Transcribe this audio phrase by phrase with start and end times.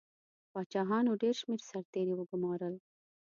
[0.51, 2.75] پاچاهانو ډېر شمېر سرتیري وګمارل.